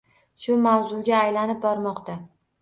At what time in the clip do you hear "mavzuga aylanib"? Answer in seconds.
0.63-1.61